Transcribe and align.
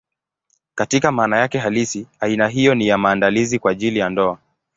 Katika 0.75 1.11
maana 1.11 1.37
yake 1.37 1.57
halisi, 1.57 2.07
aina 2.19 2.47
hiyo 2.47 2.75
ni 2.75 2.87
ya 2.87 2.97
maandalizi 2.97 3.59
kwa 3.59 3.71
ajili 3.71 3.99
ya 3.99 4.09
ndoa. 4.09 4.37